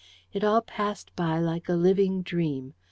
[0.33, 2.73] It all passed by like a living dream.